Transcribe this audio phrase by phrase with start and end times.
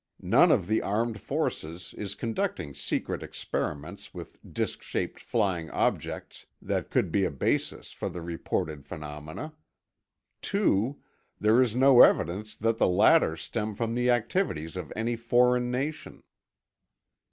[0.23, 6.89] None of the armed forces is conducting secret experiments with disk shaped flying objects that
[6.89, 9.53] could be a basis for the reported phenomena.
[10.41, 10.99] 2.
[11.39, 16.23] There is no evidence that the latter stem from the activities of any foreign nation.